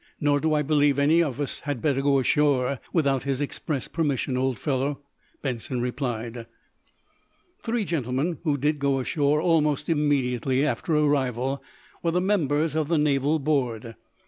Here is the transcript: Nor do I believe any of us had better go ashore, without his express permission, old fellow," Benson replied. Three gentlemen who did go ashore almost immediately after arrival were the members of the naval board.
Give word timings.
Nor 0.19 0.39
do 0.39 0.55
I 0.55 0.63
believe 0.63 0.97
any 0.97 1.21
of 1.21 1.39
us 1.39 1.59
had 1.59 1.79
better 1.79 2.01
go 2.01 2.17
ashore, 2.17 2.79
without 2.91 3.21
his 3.21 3.39
express 3.39 3.87
permission, 3.87 4.35
old 4.35 4.57
fellow," 4.57 5.03
Benson 5.43 5.79
replied. 5.79 6.47
Three 7.61 7.85
gentlemen 7.85 8.39
who 8.43 8.57
did 8.57 8.79
go 8.79 8.99
ashore 8.99 9.39
almost 9.41 9.89
immediately 9.89 10.65
after 10.65 10.95
arrival 10.97 11.61
were 12.01 12.09
the 12.09 12.19
members 12.19 12.75
of 12.75 12.87
the 12.87 12.97
naval 12.97 13.37
board. 13.37 13.93